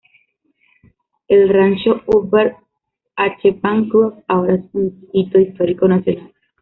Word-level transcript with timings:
El 1.27 1.47
Rancho 1.49 2.01
Hubert 2.07 2.57
H. 3.17 3.59
Bancroft 3.61 4.17
ahora 4.27 4.55
es 4.55 4.63
un 4.73 5.07
Hito 5.13 5.37
Histórico 5.39 5.87
Nacional. 5.87 6.31